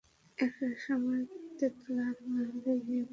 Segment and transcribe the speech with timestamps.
[0.37, 0.53] এক
[0.77, 1.21] সময়
[1.59, 3.09] তেতলার বারান্দায় গিয়ে বসে।